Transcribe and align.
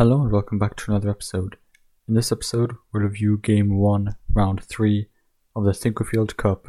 Hello 0.00 0.22
and 0.22 0.32
welcome 0.32 0.58
back 0.58 0.76
to 0.76 0.90
another 0.90 1.10
episode. 1.10 1.58
In 2.08 2.14
this 2.14 2.32
episode, 2.32 2.74
we'll 2.90 3.02
review 3.02 3.36
Game 3.36 3.76
1, 3.76 4.16
Round 4.32 4.64
3 4.64 5.06
of 5.54 5.64
the 5.64 5.72
Sinquefield 5.72 6.38
Cup. 6.38 6.68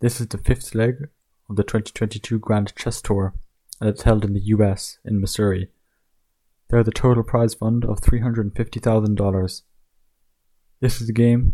This 0.00 0.20
is 0.20 0.26
the 0.26 0.38
fifth 0.38 0.74
leg 0.74 1.10
of 1.48 1.54
the 1.54 1.62
2022 1.62 2.40
Grand 2.40 2.74
Chess 2.74 3.00
Tour, 3.00 3.34
and 3.80 3.88
it's 3.88 4.02
held 4.02 4.24
in 4.24 4.32
the 4.32 4.40
US, 4.46 4.98
in 5.04 5.20
Missouri. 5.20 5.68
There 6.70 6.80
is 6.80 6.88
a 6.88 6.90
total 6.90 7.22
prize 7.22 7.54
fund 7.54 7.84
of 7.84 8.00
$350,000. 8.00 9.62
This 10.80 11.00
is 11.00 11.08
a 11.08 11.12
game 11.12 11.52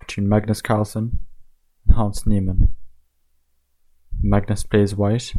between 0.00 0.26
Magnus 0.26 0.62
Carlsen 0.62 1.18
and 1.86 1.96
Hans 1.96 2.26
Niemann. 2.26 2.70
Magnus 4.22 4.62
plays 4.62 4.94
white, 4.94 5.34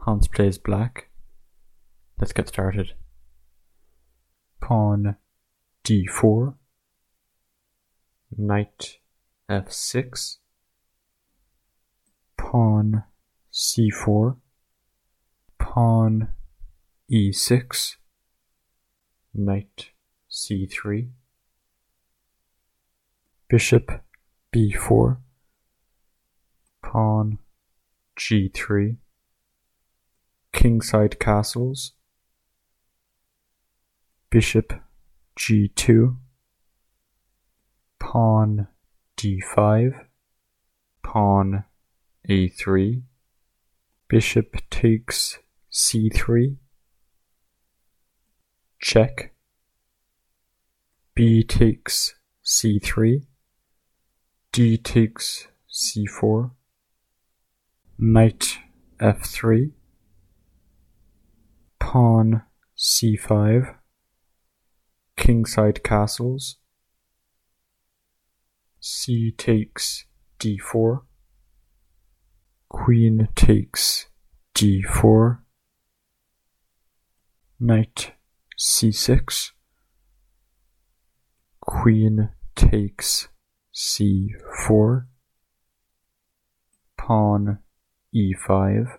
Hans 0.00 0.28
plays 0.28 0.58
black. 0.58 1.08
Let's 2.18 2.34
get 2.34 2.48
started. 2.48 2.92
Pawn 4.62 5.16
d4, 5.84 6.54
knight 8.38 8.98
f6, 9.50 10.36
pawn 12.38 13.02
c4, 13.52 14.36
pawn 15.58 16.28
e6, 17.10 17.96
knight 19.34 19.90
c3, 20.30 21.08
bishop 23.48 23.90
b4, 24.54 25.16
pawn 26.84 27.38
g3, 28.16 28.96
kingside 30.52 31.18
castles, 31.18 31.94
bishop 34.32 34.72
g2, 35.38 36.16
pawn 38.00 38.66
d5, 39.18 40.06
pawn 41.02 41.64
a3, 42.26 43.02
bishop 44.08 44.56
takes 44.70 45.38
c3, 45.70 46.56
check, 48.80 49.34
b 51.14 51.44
takes 51.44 52.14
c3, 52.42 53.26
d 54.50 54.78
takes 54.78 55.46
c4, 55.70 56.52
knight 57.98 58.60
f3, 58.98 59.72
pawn 61.78 62.42
c5, 62.78 63.74
kingside 65.16 65.82
castles, 65.82 66.56
c 68.80 69.30
takes 69.30 70.06
d4, 70.40 71.02
queen 72.68 73.28
takes 73.36 74.06
d4, 74.54 75.38
knight 77.60 78.12
c6, 78.58 79.50
queen 81.60 82.30
takes 82.56 83.28
c4, 83.74 85.06
pawn 86.96 87.58
e5, 88.14 88.98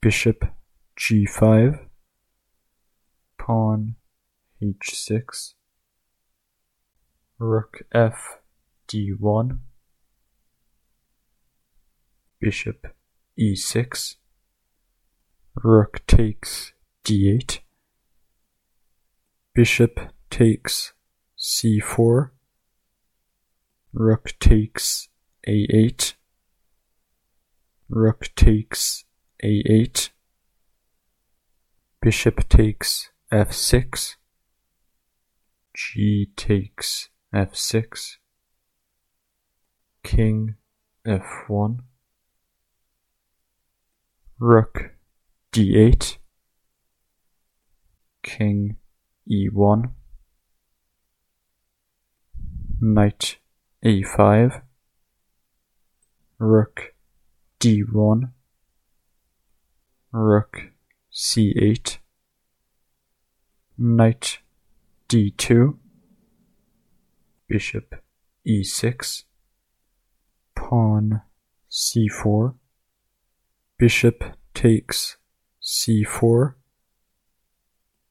bishop 0.00 0.44
g5, 0.98 1.86
pawn 3.38 3.96
h6, 4.62 5.54
rook 7.38 7.82
f 7.92 8.38
d1, 8.88 9.58
bishop 12.38 12.86
e6, 13.38 14.16
rook 15.64 16.00
takes 16.06 16.72
d8, 17.04 17.60
bishop 19.54 19.98
takes 20.28 20.92
c4, 21.38 22.30
rook 23.94 24.34
takes 24.38 25.08
a8, 25.48 26.14
rook 27.88 28.28
takes 28.36 29.04
a8, 29.42 30.10
bishop 32.02 32.48
takes 32.48 33.10
f6, 33.32 34.16
g 35.80 36.30
takes 36.36 37.08
f6, 37.34 38.18
king 40.04 40.56
f1, 41.06 41.78
rook 44.38 44.90
d8, 45.52 46.18
king 48.22 48.76
e1, 49.28 49.90
knight 52.80 53.38
a5, 53.82 54.62
rook 56.38 56.94
d1, 57.58 58.30
rook 60.12 60.62
c8, 61.12 61.96
knight 63.78 64.38
d2, 65.10 65.76
bishop 67.48 67.96
e6, 68.46 69.24
pawn 70.54 71.22
c4, 71.68 72.54
bishop 73.76 74.22
takes 74.54 75.16
c4, 75.60 76.54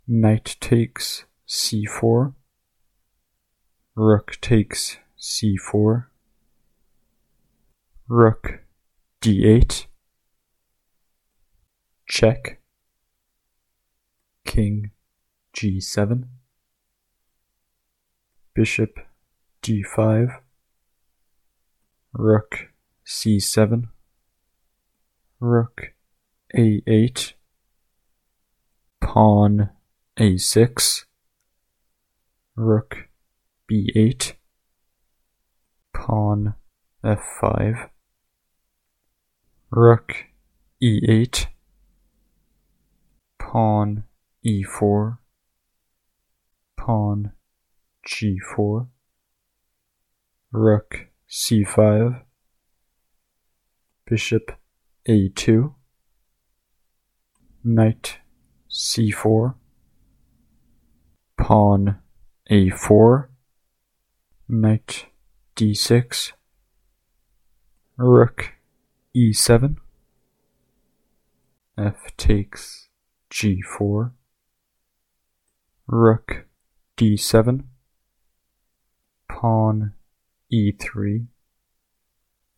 knight 0.10 0.58
takes 0.60 1.24
c4, 1.48 2.34
rook 3.96 4.38
takes 4.42 4.98
c4, 5.18 6.06
rook 8.10 8.60
d8, 9.22 9.86
check, 12.06 12.60
king 14.44 14.92
g7, 15.56 16.26
bishop 18.60 19.00
d5, 19.64 20.42
rook 22.12 22.68
c7, 23.08 23.88
rook 25.40 25.94
a8, 26.54 27.34
pawn 29.00 29.70
a6, 30.18 31.06
rook 32.58 33.08
b8, 33.72 34.34
pawn 35.94 36.54
f5, 37.02 37.90
rook 39.72 40.16
e8, 40.84 41.46
pawn 43.40 44.04
e4, 44.46 45.18
pawn 46.76 47.32
g4, 48.10 48.88
rook 50.52 51.08
c5, 51.30 52.22
bishop 54.06 54.52
a2, 55.08 55.74
knight 57.64 58.18
c4, 58.70 59.54
pawn 61.38 62.00
a4, 62.50 63.28
knight 64.50 65.06
d6, 65.56 66.32
rook 67.98 68.54
e7, 69.16 69.76
f 71.78 72.18
takes 72.18 72.90
g4, 73.32 74.12
rook 75.88 76.46
d7, 76.98 77.64
pawn 79.30 79.94
e3, 80.52 81.28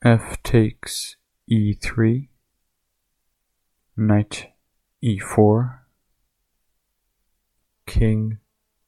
f 0.04 0.38
takes 0.42 1.18
e3, 1.52 2.30
knight 3.98 4.48
e4, 5.04 5.80
king 7.86 8.38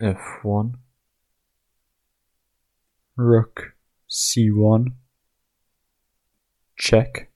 f1, 0.02 0.74
rook 3.16 3.76
c1, 4.10 4.94
check, 6.78 7.30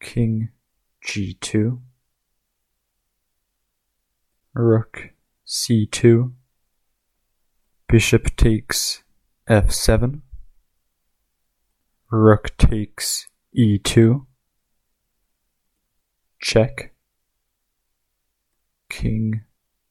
king 0.00 0.50
g2, 1.06 1.78
rook 4.54 5.10
c2, 5.46 6.32
bishop 7.88 8.34
takes 8.34 9.04
f7, 9.48 10.20
rook 12.10 12.56
takes 12.58 13.28
e2, 13.56 14.26
check, 16.40 16.92
king 18.90 19.42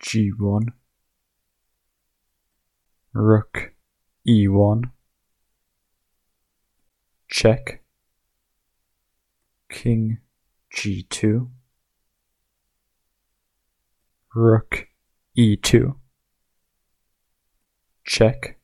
g1, 0.04 0.66
rook 3.14 3.72
e1, 4.28 4.92
check, 7.30 7.82
king 9.70 10.18
g2, 10.76 11.48
rook 14.36 14.88
e2, 15.38 15.96
check, 18.06 18.58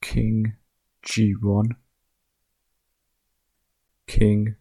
king 0.00 0.54
g1, 1.06 1.66
king 4.06 4.56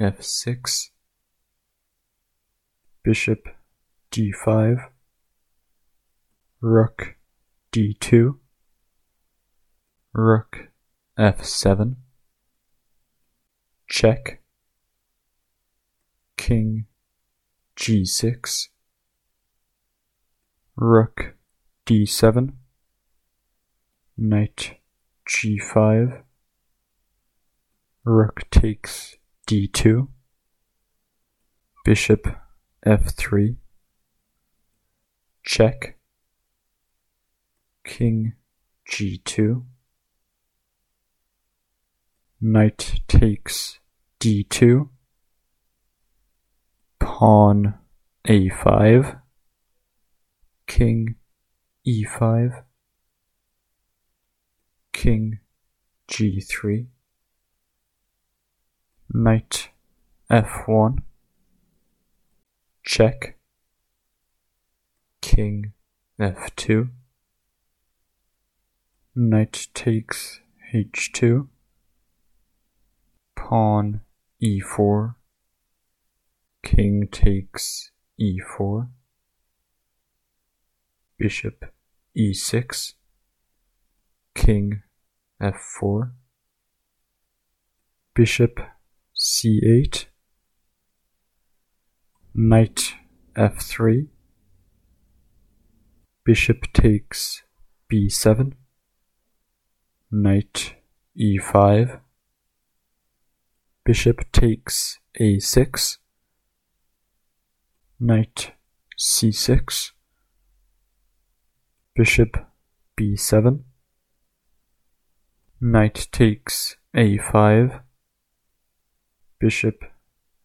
f6, 0.00 0.88
bishop 3.02 3.46
d5, 4.10 4.78
rook 6.62 7.16
d2, 7.72 8.36
rook 10.14 10.68
f7, 11.18 11.96
check, 13.86 14.40
king 16.38 16.86
g6, 17.76 18.68
rook 20.76 21.34
d7, 21.90 22.52
knight 24.16 24.76
g5, 25.28 26.22
rook 28.04 28.48
takes 28.52 29.16
d2, 29.48 30.06
bishop 31.84 32.28
f3, 32.86 33.56
check, 35.42 35.98
king 37.84 38.34
g2, 38.88 39.64
knight 42.40 43.00
takes 43.08 43.80
d2, 44.20 44.88
pawn 47.00 47.74
a5, 48.28 49.20
king 50.68 51.16
e5, 51.86 52.64
king 54.92 55.38
g3, 56.08 56.86
knight 59.14 59.70
f1, 60.30 60.98
check, 62.84 63.38
king 65.22 65.72
f2, 66.20 66.90
knight 69.14 69.68
takes 69.72 70.40
h2, 70.74 71.48
pawn 73.34 74.00
e4, 74.42 75.14
king 76.62 77.08
takes 77.10 77.90
e4, 78.20 78.88
bishop 81.20 81.66
e6, 82.16 82.94
king 84.34 84.82
f4, 85.40 86.12
bishop 88.14 88.58
c8, 89.14 90.06
knight 92.34 92.94
f3, 93.36 94.06
bishop 96.24 96.72
takes 96.72 97.42
b7, 97.92 98.54
knight 100.10 100.74
e5, 101.18 102.00
bishop 103.84 104.32
takes 104.32 104.98
a6, 105.20 105.98
knight 108.00 108.52
c6, 108.98 109.90
bishop 111.96 112.36
b7, 112.98 113.60
knight 115.60 116.06
takes 116.12 116.76
a5, 116.94 117.82
bishop 119.40 119.82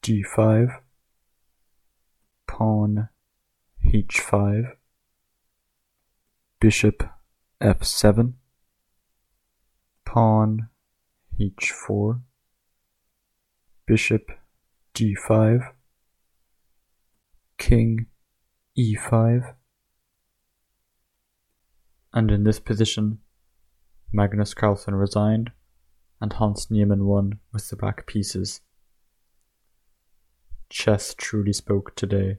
d5, 0.02 0.80
pawn 2.48 3.10
h5, 3.86 4.72
bishop 6.60 7.04
f7, 7.62 8.34
pawn 10.04 10.70
h4, 11.40 12.22
bishop 13.86 14.32
d5, 14.96 15.74
king 17.60 18.08
e5, 18.78 19.56
and 22.16 22.32
in 22.32 22.44
this 22.46 22.60
position 22.60 23.20
Magnus 24.12 24.54
Carlsen 24.54 24.96
resigned 24.96 25.52
and 26.22 26.32
Hans 26.32 26.72
Niemann 26.72 27.06
won 27.06 27.40
with 27.52 27.70
the 27.70 27.76
back 27.76 28.08
pieces. 28.08 28.62
Chess 30.70 31.14
truly 31.14 31.52
spoke 31.52 31.94
today. 31.96 32.38